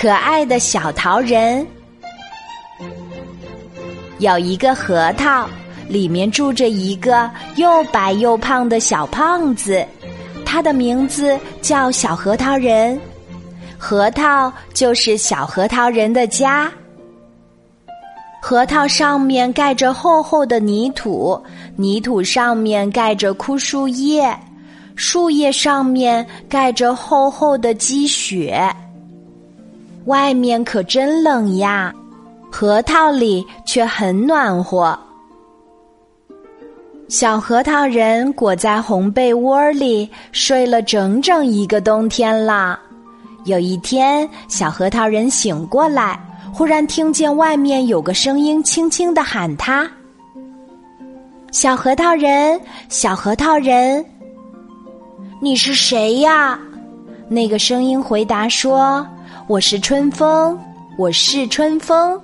[0.00, 1.66] 可爱的小桃人。
[4.20, 5.44] 有一个核桃，
[5.88, 9.84] 里面住着一个又白又胖的小胖子，
[10.46, 12.96] 他的名字叫小核桃人。
[13.76, 16.70] 核桃就是小核桃人的家。
[18.40, 21.36] 核桃上面盖着厚厚的泥土，
[21.74, 24.32] 泥土上面盖着枯树叶，
[24.94, 28.64] 树叶上面盖着厚厚的积雪。
[30.08, 31.94] 外面可真冷呀，
[32.50, 34.98] 核桃里却很暖和。
[37.08, 42.78] 小核桃人裹在红被窝里睡了整整一个冬天了。
[43.44, 46.18] 有一天，小核桃人醒过来。
[46.50, 49.88] 忽然听见外面有个声音轻轻的喊他
[51.52, 54.04] ：“小核桃人，小核桃人，
[55.40, 56.58] 你是谁呀？”
[57.28, 59.06] 那个声音回答说
[59.48, 60.60] ：“我是春风，
[60.98, 62.20] 我是春风。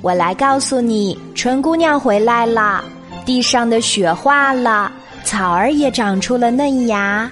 [0.00, 2.82] 我来告诉你，春姑娘回来了。
[3.26, 4.90] 地上的雪化了，
[5.22, 7.30] 草儿也长出了嫩芽。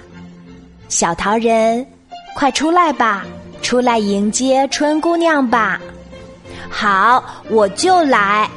[0.89, 1.83] 小桃人，
[2.35, 3.25] 快出来吧！”
[3.63, 5.81] 出来迎接春姑娘吧！
[6.69, 8.47] 好，我就来。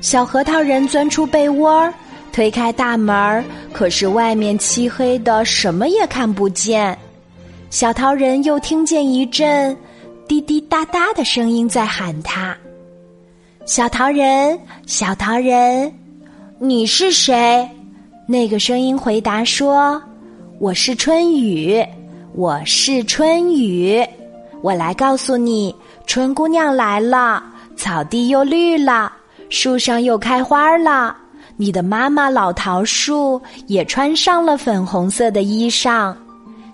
[0.00, 1.92] 小核桃人钻出被窝，
[2.32, 6.96] 推开大门可是外面漆黑的，什么也看不见。
[7.74, 9.76] 小桃人又听见一阵
[10.28, 12.56] 滴滴答答的声音在喊他
[13.66, 15.92] ：“小桃人，小桃人，
[16.60, 17.68] 你是谁？”
[18.28, 20.00] 那个声音回答说
[20.60, 21.84] ：“我是春雨。”
[22.36, 24.06] 我是春雨，
[24.62, 25.74] 我来告诉你，
[26.06, 27.42] 春姑娘来了，
[27.74, 29.12] 草地又绿了，
[29.50, 31.16] 树上又开花了，
[31.56, 36.14] 你的妈妈老桃树也穿上了粉红色的衣裳。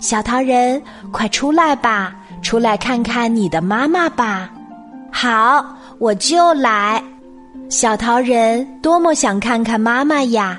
[0.00, 4.50] 小桃人，快出来吧，出来看看你的妈妈吧。
[5.12, 5.62] 好，
[5.98, 7.02] 我就来。
[7.68, 10.58] 小桃人多么想看看妈妈呀！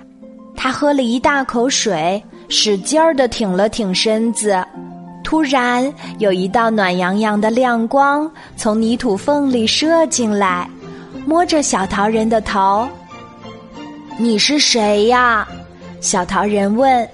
[0.55, 4.63] 他喝了一大口水，使劲儿的挺了挺身子。
[5.23, 10.69] 突然，有一道暖洋洋的亮光从泥土缝里射进来，
[11.25, 12.87] 摸着小桃人的头。
[14.19, 15.47] “你是谁呀？”
[15.99, 17.09] 小桃人问。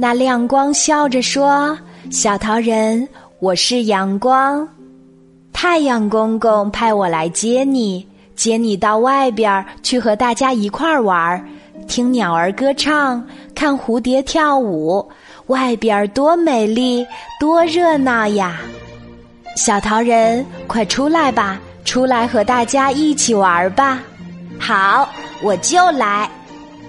[0.00, 1.76] 那亮光笑着说
[2.08, 3.06] ：“小桃人，
[3.40, 4.66] 我是阳光，
[5.52, 11.44] 太阳公公派我来接你，接你到外边去和大家一块儿玩，
[11.88, 13.26] 听鸟儿歌唱，
[13.56, 15.04] 看蝴蝶跳舞。”
[15.48, 17.04] 外边多美丽，
[17.40, 18.60] 多热闹呀！
[19.56, 23.98] 小桃人，快出来吧，出来和大家一起玩吧！
[24.60, 25.08] 好，
[25.42, 26.30] 我就来。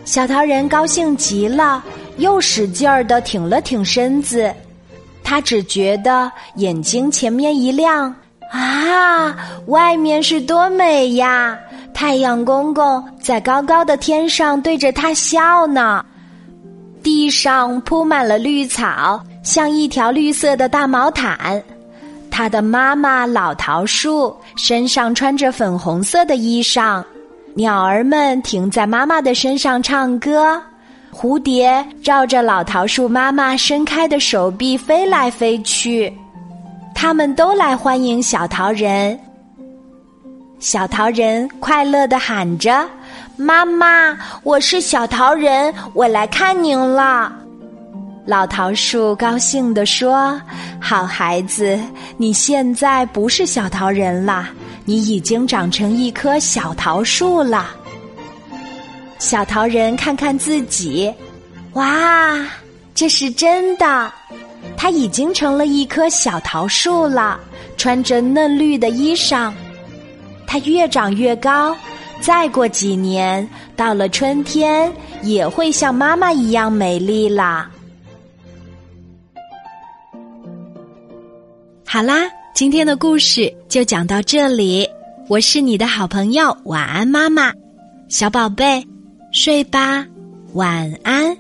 [0.06, 1.82] 小桃人高兴极了，
[2.20, 4.54] 又使劲儿的挺了挺身子。
[5.24, 8.14] 他只觉得眼睛前面一亮，
[8.52, 9.36] 啊，
[9.68, 11.58] 外面是多美呀！
[11.94, 16.04] 太阳公公在高高的天上对着他笑呢。
[17.04, 21.62] 地上铺满了绿草，像一条绿色的大毛毯。
[22.32, 27.04] 他的妈妈老桃树身上穿着粉红色的衣裳，
[27.54, 30.62] 鸟儿们停在妈妈的身上唱歌，
[31.22, 36.10] 蝴蝶绕着老桃树妈妈伸开的手臂飞来飞去。
[36.96, 39.20] 他们都来欢迎小桃人。
[40.60, 42.90] 小桃人快乐的喊着。
[43.36, 47.30] 妈妈，我是小桃人，我来看您了。
[48.26, 50.42] 老桃树高兴地说
[50.80, 51.78] ：“好孩子，
[52.16, 54.48] 你现在不是小桃人了，
[54.86, 57.72] 你已经长成一棵小桃树了。”
[59.20, 61.14] 小桃人看看自己，
[61.74, 62.48] 哇，
[62.96, 64.12] 这是真的，
[64.78, 67.38] 他已经成了一棵小桃树了，
[67.76, 69.52] 穿着嫩绿的衣裳，
[70.48, 71.76] 它越长越高。
[72.22, 74.92] 再过几年，到了春天，
[75.22, 77.70] 也会像妈妈一样美丽啦。
[81.86, 82.24] 好啦，
[82.54, 84.88] 今天的故事就讲到这里。
[85.28, 87.54] 我是你的好朋友，晚安，妈妈，
[88.10, 88.86] 小宝贝，
[89.32, 90.06] 睡吧，
[90.54, 91.39] 晚安。